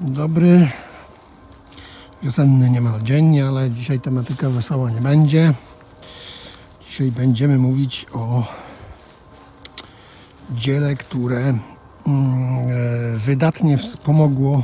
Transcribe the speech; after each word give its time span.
Dzień 0.00 0.14
dobry. 0.14 0.68
Wiosenny 2.22 2.70
niemal 2.70 3.02
dzień, 3.02 3.40
ale 3.40 3.70
dzisiaj 3.70 4.00
tematyka 4.00 4.50
wesoła 4.50 4.90
nie 4.90 5.00
będzie. 5.00 5.54
Dzisiaj 6.88 7.10
będziemy 7.10 7.58
mówić 7.58 8.06
o 8.12 8.44
dziele, 10.50 10.96
które 10.96 11.38
mm, 11.38 11.60
e, 12.06 13.18
wydatnie 13.18 13.78
wspomogło 13.78 14.62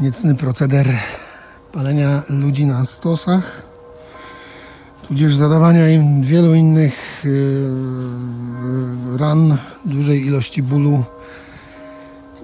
niecny 0.00 0.34
proceder 0.34 0.86
palenia 1.72 2.22
ludzi 2.28 2.66
na 2.66 2.84
stosach, 2.84 3.62
tudzież 5.08 5.34
zadawania 5.34 5.90
im 5.90 6.22
wielu 6.22 6.54
innych 6.54 7.24
e, 7.24 7.28
ran, 9.18 9.58
dużej 9.84 10.26
ilości 10.26 10.62
bólu, 10.62 11.04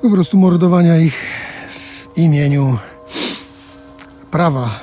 po 0.03 0.11
prostu 0.11 0.37
mordowania 0.37 0.99
ich 0.99 1.42
imieniu 2.17 2.79
prawa. 4.31 4.81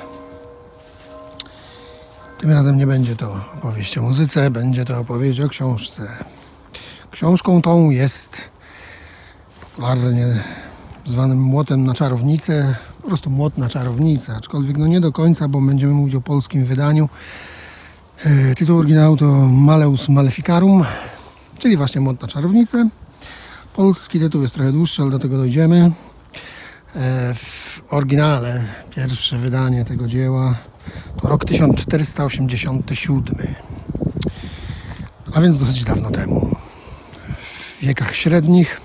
Tym 2.38 2.50
razem 2.50 2.76
nie 2.76 2.86
będzie 2.86 3.16
to 3.16 3.36
opowieść 3.58 3.98
o 3.98 4.02
muzyce, 4.02 4.50
będzie 4.50 4.84
to 4.84 4.98
opowieść 4.98 5.40
o 5.40 5.48
książce. 5.48 6.08
Książką 7.10 7.62
tą 7.62 7.90
jest 7.90 8.40
popularnie 9.60 10.44
zwanym 11.06 11.42
młotem 11.42 11.84
na 11.84 11.94
czarownicę, 11.94 12.76
po 13.02 13.08
prostu 13.08 13.30
młot 13.30 13.58
na 13.58 13.68
czarownicę, 13.68 14.36
aczkolwiek 14.36 14.78
no 14.78 14.86
nie 14.86 15.00
do 15.00 15.12
końca, 15.12 15.48
bo 15.48 15.60
będziemy 15.60 15.92
mówić 15.92 16.14
o 16.14 16.20
polskim 16.20 16.64
wydaniu. 16.64 17.08
E, 18.24 18.54
Tytuł 18.54 18.78
oryginału 18.78 19.16
to 19.16 19.24
Maleus 19.48 20.08
Maleficarum, 20.08 20.84
czyli 21.58 21.76
właśnie 21.76 22.00
młot 22.00 22.22
na 22.22 22.28
czarownicę. 22.28 22.88
Polski 23.76 24.20
tytuł 24.20 24.42
jest 24.42 24.54
trochę 24.54 24.72
dłuższy, 24.72 25.02
ale 25.02 25.10
do 25.10 25.18
tego 25.18 25.36
dojdziemy. 25.36 25.92
E, 26.96 27.34
W 27.34 27.80
oryginale 27.90 28.64
pierwsze 28.96 29.38
wydanie 29.38 29.84
tego 29.84 30.06
dzieła 30.06 30.54
to 31.20 31.28
rok 31.28 31.44
1487, 31.44 33.54
a 35.34 35.40
więc 35.40 35.58
dosyć 35.58 35.84
dawno 35.84 36.10
temu, 36.10 36.56
w 37.78 37.82
wiekach 37.82 38.16
średnich. 38.16 38.80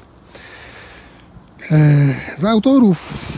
E, 1.71 1.77
Za 2.37 2.49
autorów 2.49 3.31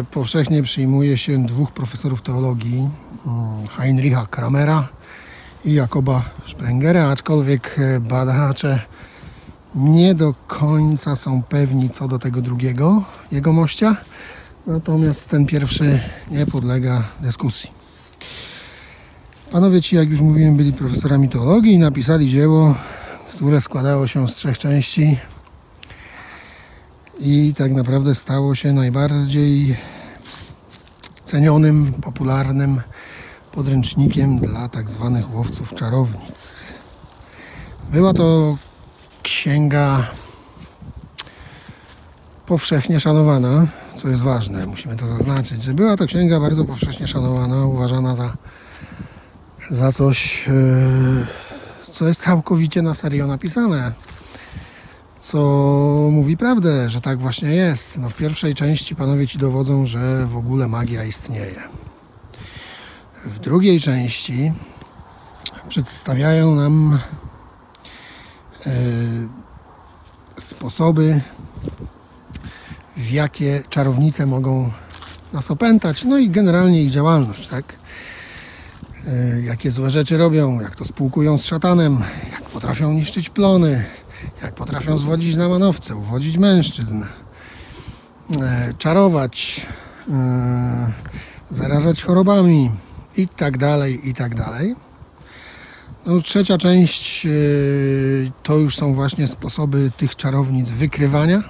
e, 0.00 0.04
powszechnie 0.04 0.62
przyjmuje 0.62 1.18
się 1.18 1.46
dwóch 1.46 1.72
profesorów 1.72 2.22
teologii, 2.22 2.90
mm, 3.26 3.66
Heinricha 3.76 4.26
Kramera 4.26 4.88
i 5.64 5.72
Jakoba 5.72 6.22
Sprengera, 6.46 7.10
aczkolwiek 7.10 7.76
badacze 8.00 8.80
nie 9.74 10.14
do 10.14 10.34
końca 10.46 11.16
są 11.16 11.42
pewni 11.42 11.90
co 11.90 12.08
do 12.08 12.18
tego 12.18 12.40
drugiego 12.40 13.02
jego 13.32 13.52
mościa, 13.52 13.96
natomiast 14.66 15.28
ten 15.28 15.46
pierwszy 15.46 16.00
nie 16.30 16.46
podlega 16.46 17.02
dyskusji. 17.20 17.70
Panowie 19.52 19.82
ci, 19.82 19.96
jak 19.96 20.10
już 20.10 20.20
mówiłem, 20.20 20.56
byli 20.56 20.72
profesorami 20.72 21.28
teologii 21.28 21.72
i 21.72 21.78
napisali 21.78 22.30
dzieło, 22.30 22.74
które 23.36 23.60
składało 23.60 24.06
się 24.06 24.28
z 24.28 24.34
trzech 24.34 24.58
części 24.58 25.18
i 27.20 27.54
tak 27.56 27.72
naprawdę 27.72 28.14
stało 28.14 28.54
się 28.54 28.72
najbardziej 28.72 29.76
cenionym, 31.24 31.92
popularnym 31.92 32.80
podręcznikiem 33.52 34.38
dla 34.38 34.68
tak 34.68 34.90
zwanych 34.90 35.34
łowców 35.34 35.74
czarownic. 35.74 36.72
Była 37.92 38.12
to 38.12 38.56
księga 39.24 40.06
powszechnie 42.46 43.00
szanowana, 43.00 43.66
co 43.98 44.08
jest 44.08 44.22
ważne, 44.22 44.66
musimy 44.66 44.96
to 44.96 45.06
zaznaczyć, 45.06 45.62
że 45.62 45.74
była 45.74 45.96
to 45.96 46.06
księga 46.06 46.40
bardzo 46.40 46.64
powszechnie 46.64 47.06
szanowana, 47.06 47.66
uważana 47.66 48.14
za, 48.14 48.36
za 49.70 49.92
coś, 49.92 50.48
e, 50.48 50.52
co 51.92 52.08
jest 52.08 52.20
całkowicie 52.20 52.82
na 52.82 52.94
serio 52.94 53.26
napisane. 53.26 53.92
Co 55.20 55.38
mówi 56.12 56.36
prawdę, 56.36 56.90
że 56.90 57.00
tak 57.00 57.18
właśnie 57.18 57.50
jest. 57.50 57.98
No 57.98 58.10
w 58.10 58.16
pierwszej 58.16 58.54
części 58.54 58.96
panowie 58.96 59.26
ci 59.26 59.38
dowodzą, 59.38 59.86
że 59.86 60.26
w 60.26 60.36
ogóle 60.36 60.68
magia 60.68 61.04
istnieje. 61.04 61.62
W 63.24 63.38
drugiej 63.38 63.80
części 63.80 64.52
przedstawiają 65.68 66.54
nam 66.54 66.98
sposoby, 70.38 71.20
w 72.96 73.10
jakie 73.10 73.62
czarownice 73.70 74.26
mogą 74.26 74.70
nas 75.32 75.50
opętać, 75.50 76.04
no 76.04 76.18
i 76.18 76.30
generalnie 76.30 76.82
ich 76.82 76.90
działalność, 76.90 77.48
tak? 77.48 77.64
E, 79.06 79.40
Jakie 79.40 79.70
złe 79.70 79.90
rzeczy 79.90 80.16
robią, 80.16 80.60
jak 80.60 80.76
to 80.76 80.84
spółkują 80.84 81.38
z 81.38 81.44
szatanem, 81.44 82.02
jak 82.32 82.42
potrafią 82.42 82.92
niszczyć 82.92 83.30
plony, 83.30 83.84
jak 84.42 84.54
potrafią 84.54 84.96
zwodzić 84.96 85.36
na 85.36 85.48
manowce, 85.48 85.96
uwodzić 85.96 86.38
mężczyzn, 86.38 87.02
e, 88.42 88.74
czarować, 88.78 89.66
e, 90.10 90.92
zarażać 91.50 92.02
chorobami 92.02 92.70
i 93.16 93.28
tak 93.28 93.58
dalej, 93.58 94.08
i 94.08 94.14
tak 94.14 94.34
dalej. 94.34 94.76
No, 96.06 96.20
trzecia 96.20 96.58
część 96.58 97.24
yy, 97.24 98.32
to 98.42 98.56
już 98.56 98.76
są 98.76 98.94
właśnie 98.94 99.28
sposoby 99.28 99.90
tych 99.96 100.16
czarownic 100.16 100.70
wykrywania, 100.70 101.42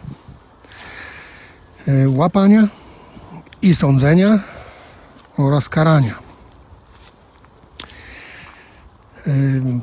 yy, 1.87 2.09
łapania 2.09 2.69
i 3.63 3.75
sądzenia 3.75 4.39
oraz 5.39 5.69
karania. 5.69 6.15
Yy, 9.27 9.81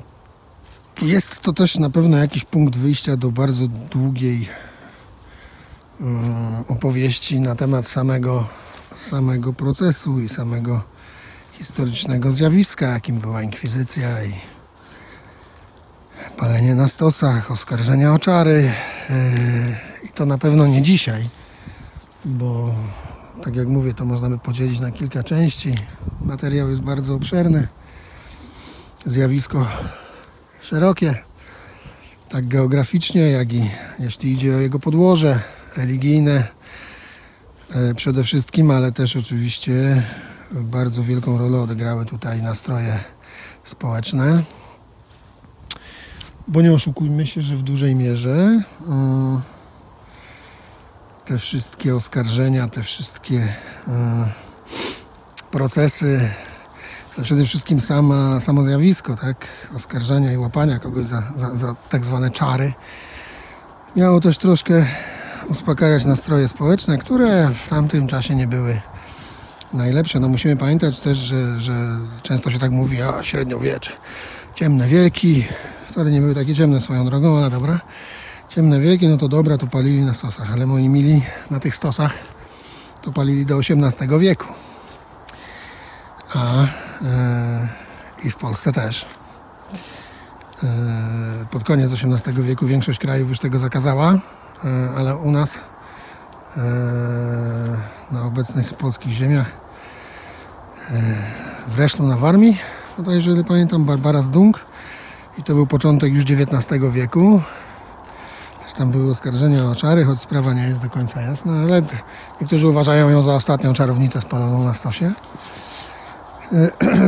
Jest 1.02 1.42
to 1.42 1.54
też 1.54 1.78
na 1.78 1.90
pewno 1.90 2.18
jakiś 2.18 2.46
punkt 2.46 2.78
wyjścia 2.78 3.18
do 3.18 3.32
bardzo 3.32 3.68
długiej 3.68 4.50
opowieści 6.68 7.40
na 7.40 7.56
temat 7.56 7.88
samego, 7.88 8.48
samego 9.10 9.54
procesu 9.54 10.20
i 10.20 10.30
samego 10.30 10.82
historycznego 11.52 12.32
zjawiska, 12.32 12.88
jakim 12.88 13.20
była 13.20 13.42
inkwizycja 13.44 14.24
i 14.24 14.34
palenie 16.38 16.76
na 16.76 16.88
stosach, 16.88 17.52
oskarżenia 17.52 18.14
o 18.14 18.20
czary. 18.20 18.72
Yy, 19.10 19.16
I 20.04 20.08
to 20.08 20.26
na 20.26 20.38
pewno 20.38 20.68
nie 20.68 20.82
dzisiaj, 20.82 21.30
bo 22.26 22.76
tak 23.44 23.56
jak 23.56 23.68
mówię, 23.68 23.94
to 23.94 24.06
można 24.06 24.30
by 24.30 24.38
podzielić 24.38 24.80
na 24.80 24.92
kilka 24.92 25.24
części. 25.24 25.76
Materiał 26.22 26.70
jest 26.70 26.82
bardzo 26.82 27.16
obszerny, 27.16 27.68
zjawisko 29.06 29.68
szerokie, 30.62 31.16
tak 32.30 32.48
geograficznie, 32.48 33.22
jak 33.22 33.54
i 33.54 33.70
jeśli 34.00 34.32
idzie 34.32 34.56
o 34.56 34.60
jego 34.60 34.80
podłoże 34.80 35.40
religijne 35.78 36.48
yy, 37.76 37.96
przede 37.96 38.24
wszystkim, 38.24 38.72
ale 38.72 38.92
też 38.92 39.16
oczywiście 39.16 40.04
bardzo 40.52 41.04
wielką 41.04 41.38
rolę 41.38 41.62
odegrały 41.62 42.06
tutaj 42.06 42.42
nastroje 42.42 43.00
społeczne. 43.64 44.44
Bo 46.52 46.62
nie 46.62 46.74
oszukujmy 46.74 47.26
się, 47.26 47.42
że 47.42 47.56
w 47.56 47.62
dużej 47.62 47.96
mierze 47.96 48.64
mm, 48.88 49.42
te 51.26 51.38
wszystkie 51.38 51.96
oskarżenia, 51.96 52.68
te 52.68 52.84
wszystkie 52.84 53.54
mm, 53.88 54.28
procesy, 55.52 56.30
to 57.16 57.22
przede 57.22 57.46
wszystkim 57.46 57.82
sama, 57.82 58.42
samo 58.42 58.64
zjawisko, 58.64 59.16
tak, 59.16 59.48
oskarżania 59.76 60.32
i 60.34 60.38
łapania 60.38 60.80
kogoś 60.80 61.06
za, 61.06 61.24
za, 61.36 61.56
za 61.56 61.76
tak 61.90 62.06
zwane 62.06 62.30
czary, 62.30 62.74
miało 63.96 64.20
też 64.20 64.38
troszkę 64.38 64.86
uspokajać 65.50 66.06
nastroje 66.06 66.48
społeczne, 66.48 66.98
które 66.98 67.52
w 67.66 67.70
tamtym 67.70 68.08
czasie 68.08 68.36
nie 68.36 68.48
były 68.48 68.82
najlepsze. 69.74 70.20
No 70.20 70.30
musimy 70.30 70.58
pamiętać 70.58 71.00
też, 71.00 71.18
że, 71.18 71.62
że 71.62 71.98
często 72.24 72.52
się 72.52 72.60
tak 72.60 72.72
mówi, 72.72 73.02
a 73.02 73.24
średniowiecze, 73.24 73.92
ciemne 74.56 74.88
wieki, 74.88 75.46
wcale 75.92 76.12
nie 76.12 76.22
były 76.22 76.36
takie 76.36 76.56
ciemne 76.56 76.82
swoją 76.82 77.06
drogą, 77.06 77.38
ale 77.38 77.50
dobra. 77.50 77.80
Ciemne 78.50 78.80
wieki, 78.80 79.08
no 79.08 79.18
to 79.18 79.28
dobra, 79.28 79.58
to 79.58 79.68
palili 79.68 80.02
na 80.02 80.14
stosach, 80.14 80.54
ale 80.54 80.66
moi 80.66 80.90
mili 80.90 81.24
na 81.52 81.60
tych 81.60 81.76
stosach 81.76 82.14
to 83.02 83.12
palili 83.12 83.46
do 83.46 83.60
XVIII 83.60 84.20
wieku. 84.20 84.48
A 86.34 86.64
e, 87.02 87.68
i 88.24 88.32
w 88.32 88.36
Polsce 88.36 88.72
też. 88.72 89.06
E, 90.64 90.68
pod 91.52 91.64
koniec 91.64 91.92
XVIII 91.92 92.44
wieku 92.44 92.66
większość 92.66 93.00
krajów 93.00 93.30
już 93.30 93.40
tego 93.40 93.60
zakazała, 93.60 94.14
e, 94.14 94.90
ale 94.98 95.16
u 95.16 95.32
nas 95.32 95.58
e, 95.58 96.62
na 98.12 98.24
obecnych 98.24 98.74
polskich 98.74 99.14
ziemiach 99.14 99.52
e, 100.90 101.02
w 101.68 101.80
Reszlu 101.80 102.08
na 102.08 102.18
Warmii, 102.18 102.58
to 103.06 103.12
jeżeli 103.12 103.44
pamiętam, 103.44 103.86
Barbara 103.86 104.22
Zdung 104.22 104.71
i 105.38 105.44
to 105.44 105.54
był 105.54 105.68
początek 105.68 106.14
już 106.14 106.24
XIX 106.24 106.84
wieku. 106.92 107.42
że 108.70 108.76
tam 108.76 108.92
były 108.92 109.12
oskarżenia 109.12 109.66
o 109.66 109.76
czary, 109.76 110.06
choć 110.06 110.20
sprawa 110.20 110.54
nie 110.54 110.64
jest 110.64 110.82
do 110.82 110.90
końca 110.90 111.22
jasna, 111.22 111.54
ale 111.54 111.82
niektórzy 112.42 112.68
uważają 112.68 113.10
ją 113.10 113.24
za 113.24 113.36
ostatnią 113.36 113.74
czarownicę 113.74 114.22
spaloną 114.22 114.64
na 114.64 114.74
stosie. 114.74 115.14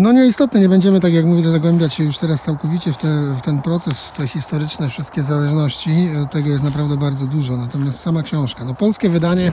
No 0.02 0.12
nieistotne, 0.12 0.60
nie 0.60 0.70
będziemy, 0.70 1.00
tak 1.00 1.14
jak 1.14 1.26
mówię, 1.26 1.52
zagłębiać 1.52 1.94
się 1.94 2.04
już 2.04 2.18
teraz 2.18 2.44
całkowicie 2.44 2.94
w, 2.94 2.98
te, 2.98 3.08
w 3.08 3.42
ten 3.42 3.62
proces, 3.62 4.04
w 4.04 4.12
te 4.12 4.28
historyczne 4.28 4.90
wszystkie 4.90 5.24
zależności. 5.24 6.10
Tego 6.32 6.50
jest 6.50 6.64
naprawdę 6.64 6.98
bardzo 6.98 7.26
dużo. 7.26 7.58
Natomiast 7.58 8.00
sama 8.00 8.24
książka, 8.24 8.66
no 8.66 8.74
polskie 8.74 9.10
wydanie 9.10 9.52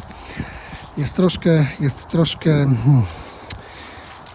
jest 0.97 1.17
troszkę, 1.17 1.67
jest 1.81 2.09
troszkę 2.09 2.51
hmm, 2.51 3.03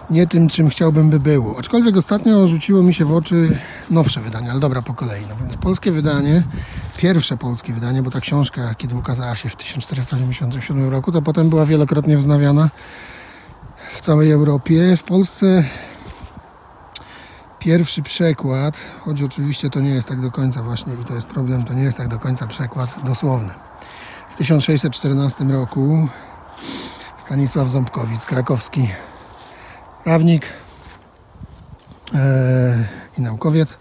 nie 0.10 0.28
tym, 0.28 0.48
czym 0.48 0.70
chciałbym 0.70 1.10
by 1.10 1.20
było. 1.20 1.60
Aczkolwiek 1.60 1.98
ostatnio 1.98 2.48
rzuciło 2.48 2.84
mi 2.84 2.94
się 2.94 3.06
w 3.06 3.16
oczy 3.16 3.60
nowsze 3.92 4.22
wydanie, 4.22 4.52
ale 4.52 4.60
dobra, 4.60 4.82
po 4.82 4.94
kolei. 4.94 5.22
No 5.30 5.36
więc 5.36 5.58
polskie 5.58 5.92
wydanie, 5.92 6.44
pierwsze 6.98 7.38
polskie 7.38 7.74
wydanie, 7.74 8.04
bo 8.04 8.12
ta 8.12 8.22
książka, 8.22 8.76
kiedy 8.76 8.96
ukazała 8.96 9.36
się 9.36 9.50
w 9.50 9.56
1497 9.56 10.90
roku, 10.90 11.12
to 11.12 11.22
potem 11.22 11.50
była 11.50 11.66
wielokrotnie 11.66 12.18
wznawiana 12.18 12.70
w 13.96 14.02
całej 14.02 14.32
Europie. 14.32 14.98
W 14.98 15.04
Polsce 15.04 15.64
pierwszy 17.60 18.02
przekład, 18.02 18.78
choć 19.00 19.22
oczywiście 19.22 19.70
to 19.70 19.80
nie 19.80 19.90
jest 19.90 20.08
tak 20.08 20.22
do 20.22 20.32
końca 20.32 20.64
właśnie 20.64 20.94
i 20.94 21.06
to 21.06 21.16
jest 21.16 21.28
problem, 21.28 21.64
to 21.64 21.74
nie 21.74 21.84
jest 21.84 21.98
tak 21.98 22.08
do 22.08 22.20
końca 22.20 22.48
przekład 22.48 22.96
dosłowny. 23.06 23.54
W 24.34 24.38
1614 24.38 25.44
roku 25.44 26.08
Stanisław 27.18 27.70
Ząbkowic, 27.70 28.26
krakowski 28.26 28.90
prawnik 30.06 30.46
e, 32.14 32.86
i 33.18 33.22
naukowiec, 33.22 33.78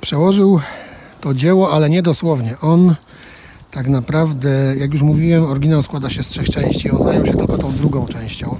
przełożył 0.00 0.60
to 1.20 1.34
dzieło, 1.34 1.72
ale 1.72 1.90
nie 1.90 2.02
dosłownie. 2.02 2.54
On 2.60 2.94
tak 3.70 3.88
naprawdę, 3.88 4.74
jak 4.76 4.92
już 4.92 5.02
mówiłem, 5.02 5.44
oryginał 5.44 5.82
składa 5.82 6.10
się 6.10 6.22
z 6.22 6.28
trzech 6.28 6.50
części. 6.50 6.90
On 6.90 7.02
zajął 7.02 7.26
się 7.26 7.34
tylko 7.34 7.58
tą 7.58 7.72
drugą 7.72 8.06
częścią, 8.06 8.56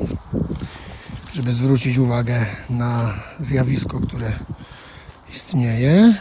żeby 1.34 1.52
zwrócić 1.52 1.98
uwagę 1.98 2.46
na 2.70 3.14
zjawisko, 3.40 4.00
które 4.00 4.32
istnieje 5.34 6.14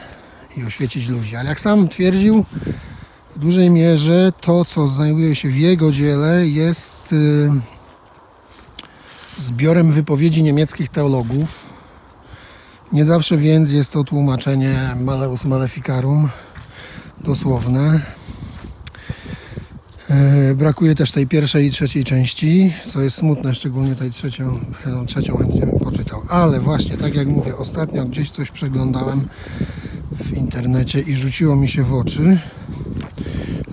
i 0.57 0.63
oświecić 0.63 1.07
ludzi. 1.07 1.35
Ale 1.35 1.49
jak 1.49 1.59
sam 1.59 1.89
twierdził, 1.89 2.45
w 3.35 3.39
dużej 3.39 3.69
mierze 3.69 4.33
to, 4.41 4.65
co 4.65 4.87
znajduje 4.87 5.35
się 5.35 5.49
w 5.49 5.57
jego 5.57 5.91
dziele, 5.91 6.47
jest 6.47 7.13
y, 7.13 7.49
zbiorem 9.37 9.91
wypowiedzi 9.91 10.43
niemieckich 10.43 10.89
teologów. 10.89 11.65
Nie 12.93 13.05
zawsze 13.05 13.37
więc 13.37 13.71
jest 13.71 13.91
to 13.91 14.03
tłumaczenie 14.03 14.89
Maleus 14.99 15.45
Maleficarum 15.45 16.29
dosłowne. 17.21 18.01
E, 20.09 20.55
Brakuje 20.55 20.95
też 20.95 21.11
tej 21.11 21.27
pierwszej 21.27 21.65
i 21.65 21.71
trzeciej 21.71 22.03
części, 22.03 22.73
co 22.93 23.01
jest 23.01 23.17
smutne, 23.17 23.55
szczególnie 23.55 23.95
tej 23.95 24.11
trzecią, 24.11 24.59
tą 24.83 25.05
trzecią 25.05 25.37
chętnie 25.37 25.61
bym 25.65 25.79
poczytał. 25.79 26.21
Ale 26.29 26.59
właśnie, 26.59 26.97
tak 26.97 27.15
jak 27.15 27.27
mówię, 27.27 27.57
ostatnio 27.57 28.05
gdzieś 28.05 28.29
coś 28.29 28.51
przeglądałem 28.51 29.27
w 30.11 30.37
internecie 30.37 31.01
i 31.01 31.15
rzuciło 31.15 31.55
mi 31.55 31.67
się 31.67 31.83
w 31.83 31.93
oczy, 31.93 32.37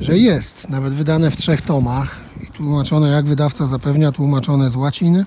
że 0.01 0.19
jest, 0.19 0.69
nawet 0.69 0.95
wydane 0.95 1.31
w 1.31 1.37
trzech 1.37 1.63
tomach 1.63 2.21
i 2.43 2.47
tłumaczone, 2.47 3.09
jak 3.09 3.27
wydawca 3.27 3.67
zapewnia, 3.67 4.13
tłumaczone 4.13 4.71
z 4.71 4.77
łaciny, 4.77 5.25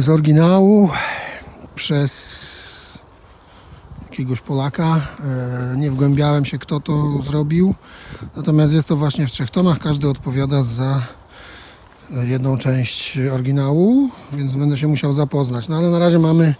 z 0.00 0.08
oryginału 0.08 0.90
przez 1.74 3.02
jakiegoś 4.10 4.40
Polaka. 4.40 5.00
E, 5.72 5.76
Nie 5.76 5.90
wgłębiałem 5.90 6.44
się, 6.44 6.58
kto 6.58 6.80
to 6.80 7.22
zrobił. 7.22 7.74
Natomiast 8.36 8.72
jest 8.72 8.88
to 8.88 8.96
właśnie 8.96 9.26
w 9.26 9.30
trzech 9.30 9.50
tomach. 9.50 9.78
Każdy 9.78 10.08
odpowiada 10.08 10.62
za 10.62 11.02
e, 12.16 12.26
jedną 12.26 12.58
część 12.58 13.18
oryginału, 13.32 14.10
więc 14.32 14.54
będę 14.54 14.78
się 14.78 14.86
musiał 14.86 15.12
zapoznać. 15.12 15.68
No 15.68 15.76
ale 15.76 15.90
na 15.90 15.98
razie 15.98 16.18
mamy 16.18 16.54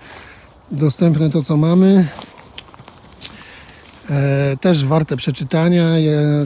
dostępne 0.71 1.31
to, 1.31 1.43
co 1.43 1.57
mamy. 1.57 2.09
E, 4.11 4.57
Też 4.61 4.85
warte 4.87 5.17
przeczytania. 5.17 5.85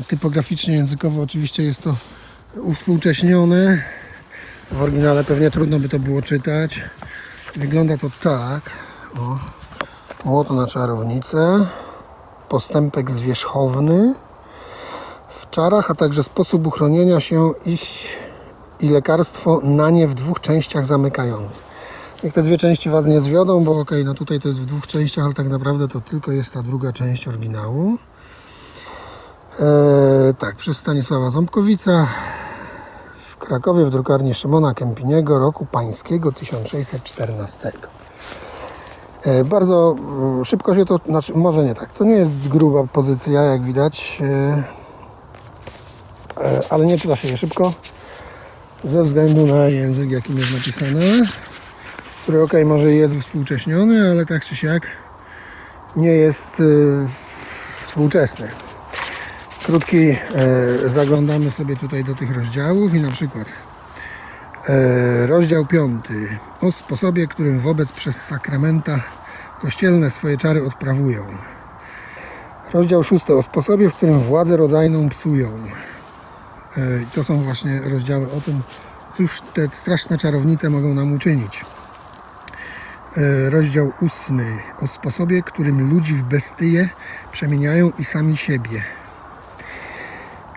Typograficznie, 0.09 0.75
językowo 0.75 1.23
oczywiście 1.23 1.63
jest 1.63 1.83
to 1.83 1.97
uwspółcześnione. 2.57 3.83
W 4.73 4.83
oryginale 4.83 5.25
pewnie 5.25 5.51
trudno 5.51 5.79
by 5.79 5.89
to 5.89 5.99
było 5.99 6.23
czytać. 6.23 6.81
Wygląda 7.57 7.99
to 7.99 8.07
tak. 8.23 8.71
O. 9.19 9.39
Młot 10.25 10.51
na 10.51 10.67
czarownicę, 10.67 11.67
postępek 12.49 13.11
zwierzchowny 13.11 14.15
w 15.29 15.51
czarach, 15.51 15.91
a 15.91 15.95
także 15.95 16.23
sposób 16.23 16.67
uchronienia 16.67 17.21
się 17.21 17.53
ich 17.67 17.83
i 18.81 18.89
lekarstwo 18.89 19.61
na 19.63 19.91
nie 19.91 20.09
w 20.09 20.15
dwóch 20.15 20.41
częściach 20.41 20.87
zamykające. 20.87 21.61
Niech 22.25 22.33
te 22.33 22.43
dwie 22.43 22.59
części 22.59 22.91
Was 22.91 23.07
nie 23.07 23.21
zwiodą, 23.21 23.65
bo 23.65 23.79
okej, 23.79 24.05
no 24.05 24.15
tutaj 24.15 24.41
to 24.41 24.49
jest 24.49 24.61
w 24.61 24.67
dwóch 24.67 24.87
częściach, 24.87 25.25
ale 25.25 25.35
tak 25.35 25.49
naprawdę 25.49 25.89
to 25.89 26.01
tylko 26.01 26.33
jest 26.33 26.55
ta 26.55 26.63
druga 26.63 26.93
część 26.93 27.29
oryginału. 27.29 27.99
Eee, 29.61 30.35
tak, 30.39 30.57
przez 30.57 30.77
Stanisława 30.77 31.31
Ząbkowica 31.31 32.07
Krakowie 33.41 33.85
w 33.85 33.91
drukarni 33.91 34.35
Szymona 34.35 34.75
Kępiniego 34.75 35.39
roku 35.39 35.67
pańskiego 35.67 36.33
1614. 36.33 37.73
E, 39.25 39.45
Bardzo 39.45 39.97
mm, 39.99 40.45
szybko 40.45 40.75
się 40.75 40.85
to, 40.85 41.01
znaczy 41.07 41.35
może 41.35 41.65
nie 41.65 41.75
tak, 41.75 41.93
to 41.93 42.05
nie 42.05 42.15
jest 42.15 42.49
gruba 42.49 42.85
pozycja 42.93 43.43
jak 43.43 43.63
widać, 43.63 44.19
e, 44.23 44.65
e, 46.45 46.61
ale 46.71 46.87
nie 46.87 46.99
czyta 46.99 47.17
się 47.17 47.29
je 47.29 47.37
szybko 47.37 47.73
ze 48.85 49.03
względu 49.03 49.47
na 49.47 49.65
język 49.65 50.11
jakim 50.11 50.39
jest 50.39 50.53
napisane, 50.55 51.01
który 52.23 52.43
ok, 52.43 52.53
może 52.65 52.93
jest 52.93 53.15
współcześniony, 53.15 54.11
ale 54.11 54.27
tak 54.27 54.45
czy 54.45 54.57
siak 54.57 54.87
nie 55.97 56.13
jest 56.13 56.63
współczesny. 57.87 58.49
Krótki, 59.67 60.11
e, 60.11 60.17
zaglądamy 60.89 61.51
sobie 61.51 61.77
tutaj 61.77 62.05
do 62.05 62.15
tych 62.15 62.37
rozdziałów 62.37 62.95
i 62.95 63.01
na 63.01 63.11
przykład 63.11 63.49
E, 64.69 65.27
Rozdział 65.27 65.67
5. 65.67 66.05
O 66.61 66.73
sposobie, 66.73 67.27
którym 67.27 67.61
wobec 67.61 67.93
przez 67.93 68.23
sakramenta 68.23 69.01
kościelne 69.61 70.11
swoje 70.11 70.37
czary 70.37 70.67
odprawują. 70.67 71.25
Rozdział 72.73 73.03
6. 73.05 73.31
O 73.31 73.43
sposobie, 73.43 73.91
w 73.91 73.95
którym 73.95 74.21
władzę 74.21 74.57
rodzajną 74.57 75.09
psują. 75.09 75.49
E, 76.77 76.81
To 77.15 77.25
są 77.25 77.43
właśnie 77.43 77.81
rozdziały 77.81 78.33
o 78.33 78.41
tym, 78.41 78.63
cóż 79.15 79.43
te 79.55 79.69
straszne 79.73 80.19
czarownice 80.19 80.71
mogą 80.71 80.95
nam 80.95 81.13
uczynić. 81.13 81.65
E, 83.17 83.51
Rozdział 83.51 83.93
8. 84.03 84.59
O 84.81 84.87
sposobie, 84.87 85.43
którym 85.43 85.91
ludzi 85.91 86.15
w 86.15 86.23
bestie 86.23 86.89
przemieniają 87.33 87.93
i 87.99 88.05
sami 88.05 88.37
siebie. 88.37 88.83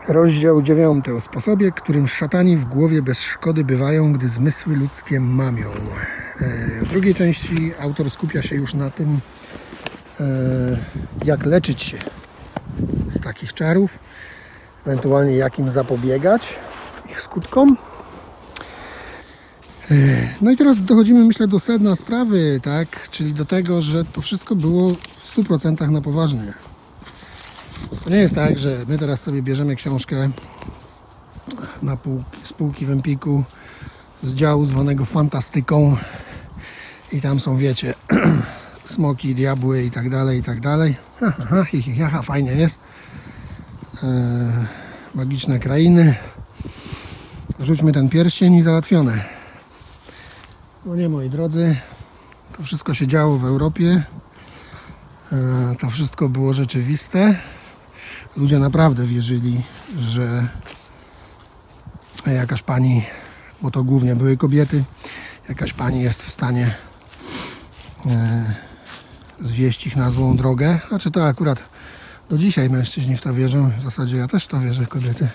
Rozdział 0.07 0.61
9 0.61 1.09
o 1.09 1.19
sposobie, 1.19 1.71
którym 1.71 2.07
szatani 2.07 2.57
w 2.57 2.65
głowie 2.65 3.01
bez 3.01 3.19
szkody 3.21 3.63
bywają, 3.63 4.13
gdy 4.13 4.29
zmysły 4.29 4.75
ludzkie 4.75 5.19
mamią. 5.19 5.69
E, 6.41 6.85
W 6.85 6.89
drugiej 6.89 7.15
części 7.15 7.71
autor 7.79 8.09
skupia 8.09 8.41
się 8.41 8.55
już 8.55 8.73
na 8.73 8.89
tym, 8.89 9.19
e, 10.19 10.23
jak 11.25 11.45
leczyć 11.45 11.83
się 11.83 11.97
z 13.09 13.19
takich 13.21 13.53
czarów, 13.53 13.99
ewentualnie 14.85 15.35
jak 15.35 15.59
im 15.59 15.71
zapobiegać, 15.71 16.55
ich 17.09 17.21
skutkom. 17.21 17.77
E, 19.91 19.95
No 20.41 20.51
i 20.51 20.57
teraz 20.57 20.83
dochodzimy, 20.83 21.25
myślę, 21.25 21.47
do 21.47 21.59
sedna 21.59 21.95
sprawy, 21.95 22.59
tak? 22.63 23.09
Czyli 23.09 23.33
do 23.33 23.45
tego, 23.45 23.81
że 23.81 24.05
to 24.05 24.21
wszystko 24.21 24.55
było 24.55 24.89
w 25.19 25.37
100% 25.37 25.91
na 25.91 26.01
poważnie. 26.01 26.53
To 28.03 28.09
nie 28.09 28.17
jest 28.17 28.35
tak, 28.35 28.59
że 28.59 28.85
my 28.87 28.97
teraz 28.97 29.21
sobie 29.21 29.41
bierzemy 29.41 29.75
książkę 29.75 30.29
na 31.81 31.97
półki, 31.97 32.37
z 32.43 32.53
półki 32.53 32.85
w 32.85 32.91
Empiku 32.91 33.43
z 34.23 34.33
działu 34.33 34.65
zwanego 34.65 35.05
fantastyką 35.05 35.97
i 37.11 37.21
tam 37.21 37.39
są, 37.39 37.57
wiecie, 37.57 37.93
smoki, 38.85 39.35
diabły 39.35 39.83
i 39.83 39.91
tak 39.91 40.09
dalej, 40.09 40.39
i 40.39 40.43
tak 40.43 40.59
dalej. 40.59 40.95
Ha, 41.19 41.33
ha, 42.11 42.21
fajnie 42.21 42.51
jest. 42.51 42.79
E, 44.03 44.65
magiczne 45.15 45.59
krainy. 45.59 46.15
Rzućmy 47.59 47.93
ten 47.93 48.09
pierścień 48.09 48.55
i 48.55 48.61
załatwione. 48.61 49.23
No 50.85 50.95
nie, 50.95 51.09
moi 51.09 51.29
drodzy, 51.29 51.75
to 52.57 52.63
wszystko 52.63 52.93
się 52.93 53.07
działo 53.07 53.37
w 53.37 53.45
Europie. 53.45 54.03
E, 55.31 55.75
to 55.79 55.89
wszystko 55.89 56.29
było 56.29 56.53
rzeczywiste 56.53 57.35
ludzie 58.37 58.59
naprawdę 58.59 59.05
wierzyli, 59.05 59.61
że 59.97 60.47
jakaś 62.25 62.61
pani, 62.61 63.05
bo 63.61 63.71
to 63.71 63.83
głównie 63.83 64.15
były 64.15 64.37
kobiety, 64.37 64.83
jakaś 65.49 65.73
pani 65.73 66.01
jest 66.01 66.23
w 66.23 66.31
stanie 66.31 66.75
e, 68.05 68.53
zwieść 69.39 69.87
ich 69.87 69.95
na 69.95 70.09
złą 70.09 70.37
drogę. 70.37 70.79
Znaczy 70.89 71.11
to 71.11 71.27
akurat 71.27 71.69
do 72.29 72.37
dzisiaj 72.37 72.69
mężczyźni 72.69 73.17
w 73.17 73.21
to 73.21 73.33
wierzą. 73.33 73.71
W 73.77 73.81
zasadzie 73.81 74.17
ja 74.17 74.27
też 74.27 74.47
to 74.47 74.59
wierzę. 74.59 74.85
Kobiety 74.85 75.27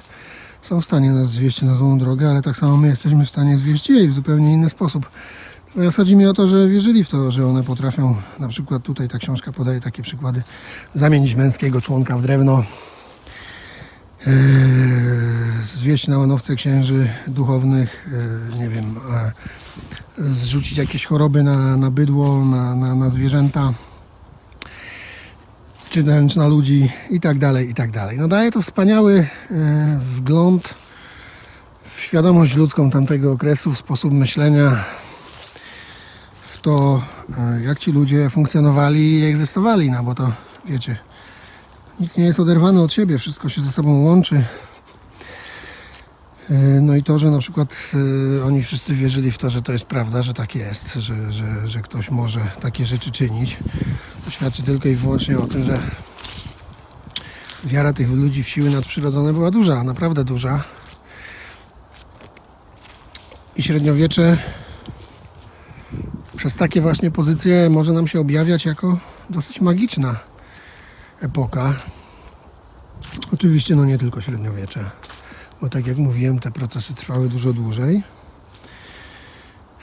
są 0.62 0.80
w 0.80 0.84
stanie 0.84 1.10
nas 1.10 1.28
zwieść 1.28 1.62
na 1.62 1.74
złą 1.74 1.98
drogę, 1.98 2.30
ale 2.30 2.42
tak 2.42 2.56
samo 2.56 2.76
my 2.76 2.88
jesteśmy 2.88 3.26
w 3.26 3.28
stanie 3.28 3.58
zwieść 3.58 3.90
jej 3.90 4.08
w 4.08 4.12
zupełnie 4.12 4.52
inny 4.52 4.70
sposób. 4.70 5.10
Natomiast 5.68 5.96
chodzi 5.96 6.16
mi 6.16 6.26
o 6.26 6.32
to, 6.32 6.48
że 6.48 6.68
wierzyli 6.68 7.04
w 7.04 7.08
to, 7.08 7.30
że 7.30 7.46
one 7.46 7.62
potrafią, 7.64 8.16
na 8.38 8.48
przykład 8.48 8.82
tutaj 8.82 9.08
ta 9.08 9.18
książka 9.18 9.52
podaje 9.52 9.80
takie 9.80 10.02
przykłady, 10.02 10.42
zamienić 10.94 11.34
męskiego 11.34 11.80
członka 11.80 12.18
w 12.18 12.22
drewno, 12.22 12.64
Eee, 14.26 14.34
zwieść 15.64 16.08
na 16.08 16.18
łanowce 16.18 16.56
księży 16.56 17.08
duchownych, 17.26 18.08
eee, 18.52 18.60
nie 18.60 18.68
wiem, 18.68 18.94
zrzucić 20.18 20.78
jakieś 20.78 21.06
choroby 21.06 21.42
na, 21.42 21.76
na 21.76 21.90
bydło, 21.90 22.44
na, 22.44 22.74
na, 22.74 22.94
na 22.94 23.10
zwierzęta, 23.10 23.72
czy 25.90 26.02
wręcz 26.02 26.36
na 26.36 26.48
ludzi 26.48 26.90
i 27.10 27.20
tak 27.20 27.38
dalej, 27.38 27.70
i 27.70 27.74
tak 27.74 27.90
dalej. 27.90 28.18
No 28.18 28.28
daje 28.28 28.52
to 28.52 28.62
wspaniały 28.62 29.26
e, 29.50 30.00
wgląd 30.16 30.74
w 31.84 32.00
świadomość 32.00 32.54
ludzką 32.54 32.90
tamtego 32.90 33.32
okresu, 33.32 33.74
w 33.74 33.78
sposób 33.78 34.12
myślenia, 34.12 34.84
to, 36.62 37.02
e, 37.38 37.60
jak 37.64 37.78
ci 37.78 37.92
ludzie 37.92 38.30
funkcjonowali 38.30 39.18
i 39.18 39.24
egzystowali, 39.24 39.90
no 39.90 40.02
bo 40.02 40.14
to, 40.14 40.32
wiecie, 40.64 40.98
nic 42.00 42.16
nie 42.16 42.24
jest 42.24 42.40
oderwane 42.40 42.82
od 42.82 42.92
siebie, 42.92 43.18
wszystko 43.18 43.48
się 43.48 43.60
ze 43.60 43.72
sobą 43.72 44.02
łączy. 44.02 44.44
E, 46.50 46.54
No 46.80 46.96
i 46.96 47.02
to, 47.02 47.18
że 47.18 47.30
na 47.30 47.38
przykład 47.38 47.92
e, 48.40 48.44
oni 48.44 48.62
wszyscy 48.62 48.94
wierzyli 48.94 49.30
w 49.30 49.38
to, 49.38 49.50
że 49.50 49.62
to 49.62 49.72
jest 49.72 49.84
prawda, 49.84 50.22
że 50.22 50.34
tak 50.34 50.54
jest, 50.54 50.94
że, 50.94 51.32
że, 51.32 51.68
że 51.68 51.82
ktoś 51.82 52.10
może 52.10 52.40
takie 52.60 52.86
rzeczy 52.86 53.12
czynić, 53.12 53.56
to 54.24 54.30
świadczy 54.30 54.62
tylko 54.62 54.88
i 54.88 54.94
wyłącznie 54.94 55.38
o 55.38 55.46
tym, 55.46 55.64
że 55.64 55.78
wiara 57.64 57.92
tych 57.92 58.10
ludzi 58.10 58.42
w 58.42 58.48
siły 58.48 58.70
nadprzyrodzone 58.70 59.32
była 59.32 59.50
duża, 59.50 59.84
naprawdę 59.84 60.24
duża. 60.24 60.64
I 63.56 63.62
średniowiecze 63.62 64.38
przez 66.38 66.56
takie 66.56 66.80
właśnie 66.80 67.10
pozycje 67.10 67.70
może 67.70 67.92
nam 67.92 68.08
się 68.08 68.20
objawiać 68.20 68.64
jako 68.64 68.98
dosyć 69.30 69.60
magiczna 69.60 70.16
epoka. 71.20 71.74
Oczywiście 73.34 73.76
no 73.76 73.84
nie 73.84 73.98
tylko 73.98 74.20
średniowiecze, 74.20 74.90
bo 75.60 75.68
tak 75.68 75.86
jak 75.86 75.96
mówiłem, 75.96 76.38
te 76.38 76.50
procesy 76.50 76.94
trwały 76.94 77.28
dużo 77.28 77.52
dłużej. 77.52 78.02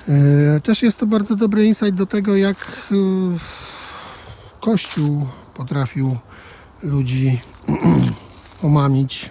E, 0.08 0.60
Też 0.60 0.84
jest 0.84 1.00
to 1.00 1.06
bardzo 1.06 1.36
dobry 1.36 1.66
insight 1.66 1.94
do 1.94 2.06
tego, 2.06 2.36
jak 2.36 2.58
e, 2.92 2.96
Kościół 4.60 5.28
potrafił 5.54 6.18
ludzi 6.84 7.42
omamić. 8.64 9.30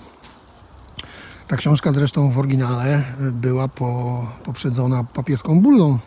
Ta 1.49 1.57
książka 1.57 1.93
zresztą 1.93 2.31
w 2.31 2.39
oryginale 2.39 3.05
była 3.21 3.69
po, 3.69 4.27
poprzedzona 4.45 5.05
papieską 5.05 5.61
bullą, 5.61 5.99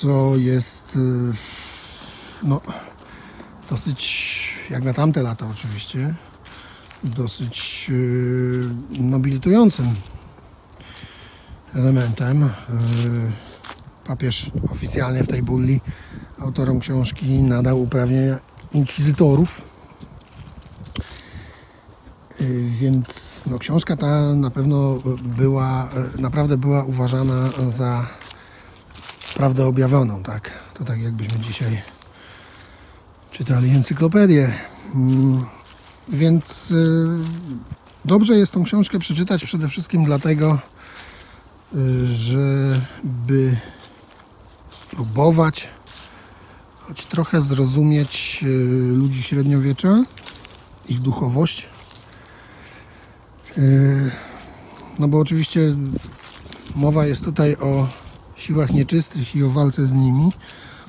co 0.00 0.36
jest 0.36 0.96
e, 0.96 1.32
no, 2.42 2.60
dosyć, 3.70 4.54
jak 4.70 4.82
na 4.82 4.92
tamte 4.92 5.22
lata 5.22 5.46
oczywiście, 5.46 6.14
dosyć 7.04 7.88
yy, 7.88 9.02
nobilitującym 9.02 9.94
elementem. 11.74 12.40
Yy, 12.40 12.48
papież 14.06 14.50
oficjalnie 14.72 15.24
w 15.24 15.28
tej 15.28 15.42
bulli 15.42 15.80
autorom 16.38 16.80
książki 16.80 17.26
nadał 17.26 17.82
uprawnienia 17.82 18.38
inkwizytorów. 18.72 19.64
Więc 22.80 23.42
no, 23.50 23.58
książka 23.58 23.96
ta 23.96 24.34
na 24.34 24.50
pewno 24.50 24.98
była, 25.22 25.88
naprawdę 26.18 26.56
była 26.56 26.84
uważana 26.84 27.50
za 27.70 28.06
prawdę 29.34 29.66
objawioną, 29.66 30.22
tak? 30.22 30.50
To 30.74 30.84
tak 30.84 31.02
jakbyśmy 31.02 31.38
dzisiaj 31.38 31.82
czytali 33.30 33.70
encyklopedię. 33.70 34.54
Mm, 34.94 35.44
Więc 36.08 36.70
y, 36.70 37.06
dobrze 38.04 38.36
jest 38.36 38.52
tą 38.52 38.64
książkę 38.64 38.98
przeczytać 38.98 39.44
przede 39.44 39.68
wszystkim 39.68 40.04
dlatego, 40.04 40.58
y, 41.74 42.06
żeby 42.06 43.56
spróbować 44.70 45.68
choć 46.80 47.06
trochę 47.06 47.40
zrozumieć 47.40 48.40
y, 48.42 48.46
ludzi 48.94 49.22
średniowiecza, 49.22 50.04
ich 50.88 51.00
duchowość. 51.00 51.66
No 54.98 55.08
bo 55.08 55.18
oczywiście 55.18 55.60
mowa 56.74 57.06
jest 57.06 57.24
tutaj 57.24 57.56
o 57.56 57.86
siłach 58.40 58.70
nieczystych 58.70 59.36
i 59.36 59.44
o 59.44 59.50
walce 59.50 59.86
z 59.86 59.92
nimi. 59.92 60.32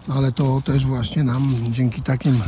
Ale 0.10 0.32
to 0.32 0.62
też 0.66 0.86
właśnie 0.86 1.24
nam 1.24 1.56
dzięki 1.70 2.02
takim 2.02 2.40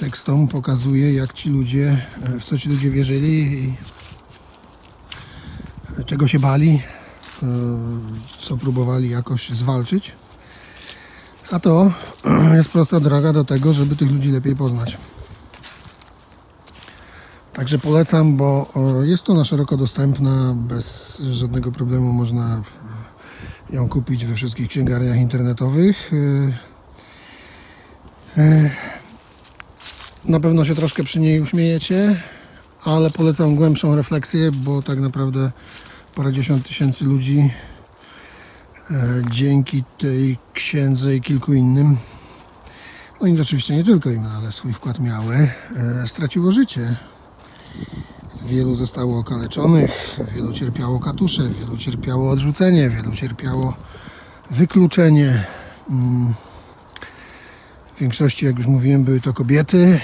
tekstom 0.00 0.48
pokazuje, 0.48 1.14
jak 1.14 1.32
ci 1.32 1.50
ludzie, 1.50 2.06
w 2.40 2.44
co 2.44 2.58
ci 2.58 2.68
ludzie 2.68 2.90
wierzyli 2.90 3.52
i 3.52 3.74
czego 6.06 6.28
się 6.28 6.38
bali, 6.38 6.82
e, 7.42 7.46
co 8.40 8.56
próbowali 8.56 9.10
jakoś 9.10 9.50
zwalczyć. 9.50 10.12
A 11.50 11.60
to 11.60 11.92
jest 12.56 12.70
prosta 12.70 13.00
droga 13.00 13.32
do 13.32 13.44
tego, 13.44 13.72
żeby 13.72 13.96
tych 13.96 14.10
ludzi 14.10 14.30
lepiej 14.30 14.56
poznać. 14.56 14.98
Także 17.52 17.78
polecam, 17.78 18.36
bo 18.36 18.72
e, 19.02 19.06
jest 19.06 19.24
to 19.24 19.34
na 19.34 19.44
szeroko 19.44 19.76
dostępna, 19.76 20.54
bez 20.56 21.18
żadnego 21.32 21.72
problemu 21.72 22.12
można 22.12 22.62
ją 23.70 23.88
kupić 23.88 24.26
we 24.26 24.34
wszystkich 24.34 24.68
księgarniach 24.68 25.16
internetowych. 25.16 26.10
E, 28.36 28.40
e, 28.40 28.70
Na 30.24 30.40
pewno 30.40 30.64
się 30.64 30.74
troszkę 30.74 31.04
przy 31.04 31.20
niej 31.20 31.40
uśmiejecie, 31.40 32.22
ale 32.84 33.10
polecam 33.10 33.54
głębszą 33.54 33.96
refleksję, 33.96 34.50
bo 34.52 34.82
tak 34.82 35.00
naprawdę 35.00 35.52
parędziesiąt 36.14 36.66
tysięcy 36.66 37.04
ludzi 37.04 37.50
e, 38.90 38.94
dzięki 39.30 39.84
tej 39.98 40.38
księdze 40.54 41.16
i 41.16 41.20
kilku 41.20 41.54
innym, 41.54 41.96
no 43.20 43.26
i 43.26 43.40
oczywiście 43.40 43.76
nie 43.76 43.84
tylko 43.84 44.10
im, 44.10 44.26
ale 44.26 44.52
swój 44.52 44.72
wkład 44.72 45.00
miały, 45.00 45.50
straciło 46.06 46.52
życie. 46.52 46.96
Wielu 48.46 48.74
zostało 48.74 49.18
okaleczonych, 49.18 50.18
wielu 50.34 50.52
cierpiało 50.52 51.00
katusze, 51.00 51.42
wielu 51.48 51.76
cierpiało 51.76 52.30
odrzucenie, 52.30 52.90
wielu 52.90 53.16
cierpiało 53.16 53.74
wykluczenie. 54.50 55.44
Mm. 55.90 56.34
W 57.96 58.00
większości, 58.00 58.46
jak 58.46 58.58
już 58.58 58.66
mówiłem, 58.66 59.04
były 59.04 59.20
to 59.20 59.32
kobiety. 59.32 60.00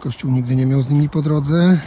Kościół 0.00 0.30
nigdy 0.30 0.56
nie 0.56 0.66
miał 0.66 0.82
z 0.82 0.88
nimi 0.88 1.08
po 1.08 1.22
drodze. 1.22 1.80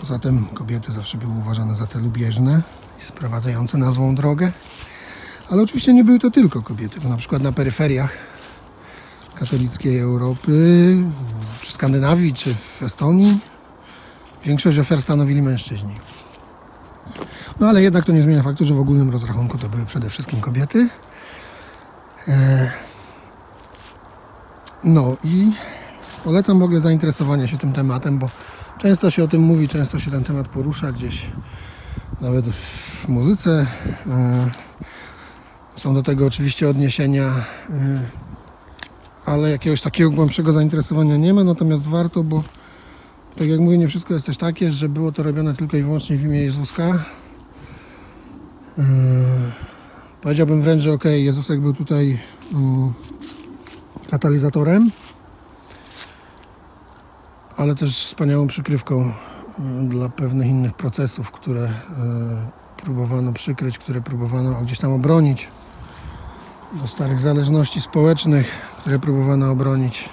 Poza 0.00 0.18
tym 0.18 0.46
kobiety 0.54 0.92
zawsze 0.92 1.18
były 1.18 1.32
uważane 1.32 1.76
za 1.76 1.86
te 1.86 1.98
lubieżne 1.98 2.62
i 3.00 3.04
sprowadzające 3.04 3.78
na 3.78 3.90
złą 3.90 4.14
drogę. 4.14 4.52
Ale 5.50 5.62
oczywiście 5.62 5.94
nie 5.94 6.04
były 6.04 6.18
to 6.18 6.30
tylko 6.30 6.62
kobiety, 6.62 7.00
bo 7.00 7.08
na 7.08 7.16
przykład 7.16 7.42
na 7.42 7.52
peryferiach 7.52 8.12
katolickiej 9.34 9.98
Europy, 9.98 10.96
czy 11.62 11.72
Skandynawii, 11.72 12.34
czy 12.34 12.54
w 12.54 12.82
Estonii, 12.82 13.38
większość 14.44 14.78
ofiar 14.78 15.02
stanowili 15.02 15.42
mężczyźni. 15.42 15.94
No 17.60 17.68
ale 17.68 17.82
jednak 17.82 18.04
to 18.04 18.12
nie 18.12 18.22
zmienia 18.22 18.42
faktu, 18.42 18.64
że 18.64 18.74
w 18.74 18.80
ogólnym 18.80 19.10
rozrachunku 19.10 19.58
to 19.58 19.68
były 19.68 19.86
przede 19.86 20.10
wszystkim 20.10 20.40
kobiety. 20.40 20.88
E, 22.28 22.70
No 24.84 25.16
i 25.24 25.52
polecam 26.24 26.58
w 26.58 26.62
ogóle 26.62 26.80
zainteresowanie 26.80 27.48
się 27.48 27.58
tym 27.58 27.72
tematem, 27.72 28.18
bo 28.18 28.26
często 28.78 29.10
się 29.10 29.24
o 29.24 29.28
tym 29.28 29.40
mówi, 29.40 29.68
często 29.68 29.98
się 30.00 30.10
ten 30.10 30.24
temat 30.24 30.48
porusza 30.48 30.92
gdzieś, 30.92 31.30
nawet 32.20 32.46
w 32.46 33.08
muzyce. 33.08 33.66
E, 34.10 34.50
Są 35.76 35.94
do 35.94 36.02
tego 36.02 36.26
oczywiście 36.26 36.68
odniesienia, 36.68 37.24
e, 37.24 37.32
ale 39.26 39.50
jakiegoś 39.50 39.80
takiego 39.80 40.10
głębszego 40.10 40.52
zainteresowania 40.52 41.16
nie 41.16 41.34
ma, 41.34 41.44
natomiast 41.44 41.82
warto, 41.82 42.22
bo 42.24 42.42
tak 43.38 43.48
jak 43.48 43.60
mówię, 43.60 43.78
nie 43.78 43.88
wszystko 43.88 44.14
jest 44.14 44.26
też 44.26 44.36
takie, 44.36 44.70
że 44.70 44.88
było 44.88 45.12
to 45.12 45.22
robione 45.22 45.54
tylko 45.54 45.76
i 45.76 45.82
wyłącznie 45.82 46.16
w 46.16 46.24
imię 46.24 46.40
Jezuska. 46.40 47.04
Yy, 48.78 48.84
Powiedziałbym 50.22 50.62
wręcz, 50.62 50.82
że 50.82 50.92
ok, 50.92 51.04
Jezusek 51.04 51.60
był 51.60 51.74
tutaj 51.74 52.18
mm, 52.54 52.92
katalizatorem, 54.10 54.90
ale 57.56 57.74
też 57.74 58.06
wspaniałą 58.06 58.46
przykrywką 58.46 59.12
mm, 59.58 59.88
dla 59.88 60.08
pewnych 60.08 60.48
innych 60.48 60.74
procesów, 60.74 61.30
które 61.30 61.60
yy, 61.60 61.68
próbowano 62.76 63.32
przykryć, 63.32 63.78
które 63.78 64.00
próbowano 64.00 64.62
gdzieś 64.62 64.78
tam 64.78 64.92
obronić, 64.92 65.48
do 66.72 66.86
starych 66.86 67.18
zależności 67.18 67.80
społecznych, 67.80 68.46
które 68.80 68.98
próbowano 68.98 69.50
obronić. 69.50 70.08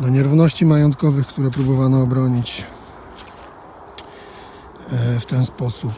Do 0.00 0.08
nierówności 0.08 0.66
majątkowych, 0.66 1.26
które 1.26 1.50
próbowano 1.50 2.02
obronić 2.02 2.64
e, 4.92 5.20
w 5.20 5.26
ten 5.26 5.46
sposób. 5.46 5.92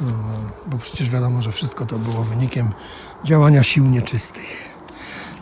No, 0.00 0.12
bo 0.66 0.78
przecież 0.78 1.10
wiadomo, 1.10 1.42
że 1.42 1.52
wszystko 1.52 1.86
to 1.86 1.98
było 1.98 2.22
wynikiem 2.22 2.72
działania 3.24 3.62
sił 3.62 3.84
nieczystych. 3.84 4.70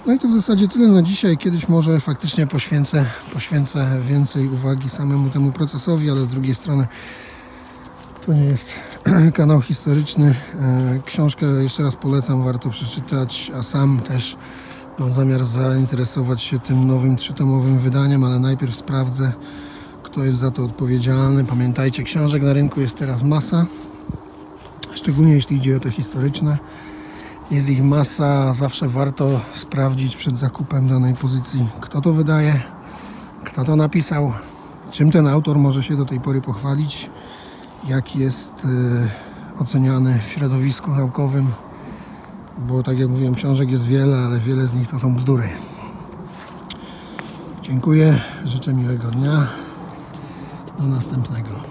No 0.07 0.15
i 0.15 0.19
to 0.19 0.29
w 0.29 0.33
zasadzie 0.33 0.69
tyle 0.69 0.89
na 0.89 1.03
dzisiaj. 1.03 1.39
Kiedyś 1.39 1.69
może 1.69 2.01
faktycznie 2.01 2.47
poświęcę, 2.47 3.07
poświęcę 3.33 4.01
więcej 4.09 4.49
uwagi 4.49 4.91
samemu 4.91 5.31
temu 5.31 5.53
procesowi, 5.53 6.11
ale 6.11 6.25
z 6.25 6.29
drugiej 6.29 6.55
strony 6.55 6.87
to 8.27 8.33
nie 8.33 8.45
jest 8.45 8.71
kanał 9.35 9.61
historyczny. 9.63 10.35
E, 10.61 11.01
Książkę 11.07 11.47
jeszcze 11.47 11.83
raz 11.83 11.97
polecam, 11.97 12.45
warto 12.45 12.71
przeczytać, 12.71 13.51
a 13.59 13.63
sam 13.63 14.01
też 14.01 14.37
mam 14.99 15.13
zamiar 15.13 15.45
zainteresować 15.45 16.43
się 16.43 16.59
tym 16.59 16.87
nowym 16.87 17.17
trzytomowym 17.17 17.79
wydaniem, 17.79 18.25
ale 18.25 18.39
najpierw 18.39 18.77
sprawdzę, 18.77 19.33
kto 20.03 20.25
jest 20.25 20.39
za 20.39 20.51
to 20.51 20.65
odpowiedzialny. 20.65 21.45
Pamiętajcie, 21.45 22.03
książek 22.03 22.43
na 22.43 22.53
rynku 22.53 22.81
jest 22.81 22.97
teraz 22.97 23.23
masa, 23.23 23.67
szczególnie 24.95 25.33
jeśli 25.33 25.57
idzie 25.57 25.77
o 25.77 25.81
te 25.81 25.91
historyczne. 25.91 26.59
Jest 27.51 27.69
ich 27.69 27.85
masa, 27.85 28.53
zawsze 28.53 28.89
warto 28.89 29.41
sprawdzić 29.55 30.17
przed 30.17 30.39
zakupem 30.39 30.89
danej 30.89 31.15
pozycji, 31.15 31.69
kto 31.81 32.01
to 32.01 32.13
wydaje, 32.13 32.63
kto 33.45 33.65
to 33.65 33.77
napisał, 33.77 34.33
czym 34.91 35.11
ten 35.11 35.27
autor 35.27 35.59
może 35.59 35.83
się 35.83 35.97
do 35.97 36.05
tej 36.05 36.21
pory 36.21 36.41
pochwalić, 36.41 37.11
jak 37.89 38.17
jest 38.17 38.53
e, 39.57 39.61
oceniany 39.63 40.21
w 40.29 40.33
środowisku 40.33 40.91
naukowym, 40.91 41.47
bo 42.59 42.83
tak 42.83 42.99
jak 42.99 43.09
mówiłem, 43.09 43.35
książek 43.35 43.71
jest 43.71 43.87
wiele, 43.87 44.17
ale 44.17 44.39
wiele 44.39 44.67
z 44.67 44.75
nich 44.75 44.89
to 44.89 44.99
są 44.99 45.15
bzdury. 45.15 45.49
Dziękuję, 47.63 48.21
życzę 48.45 48.75
miłego 48.75 49.11
dnia, 49.11 49.47
do 50.79 50.85
następnego. 50.87 51.69